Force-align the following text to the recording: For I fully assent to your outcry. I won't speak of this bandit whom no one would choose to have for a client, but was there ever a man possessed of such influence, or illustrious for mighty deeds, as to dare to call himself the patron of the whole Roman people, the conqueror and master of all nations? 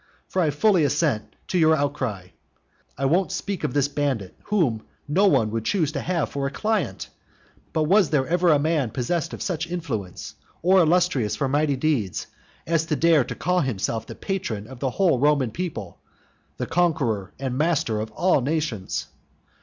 For 0.27 0.41
I 0.41 0.49
fully 0.49 0.83
assent 0.83 1.35
to 1.49 1.59
your 1.59 1.75
outcry. 1.75 2.29
I 2.97 3.05
won't 3.05 3.31
speak 3.31 3.63
of 3.63 3.75
this 3.75 3.87
bandit 3.87 4.35
whom 4.45 4.81
no 5.07 5.27
one 5.27 5.51
would 5.51 5.63
choose 5.63 5.91
to 5.91 6.01
have 6.01 6.29
for 6.29 6.47
a 6.47 6.51
client, 6.51 7.09
but 7.71 7.83
was 7.83 8.09
there 8.09 8.25
ever 8.25 8.51
a 8.51 8.57
man 8.57 8.89
possessed 8.89 9.31
of 9.31 9.43
such 9.43 9.67
influence, 9.69 10.33
or 10.63 10.79
illustrious 10.79 11.35
for 11.35 11.47
mighty 11.47 11.75
deeds, 11.75 12.25
as 12.65 12.87
to 12.87 12.95
dare 12.95 13.23
to 13.25 13.35
call 13.35 13.59
himself 13.59 14.07
the 14.07 14.15
patron 14.15 14.65
of 14.65 14.79
the 14.79 14.89
whole 14.89 15.19
Roman 15.19 15.51
people, 15.51 15.99
the 16.57 16.65
conqueror 16.65 17.35
and 17.37 17.55
master 17.55 17.99
of 18.01 18.09
all 18.13 18.41
nations? 18.41 19.05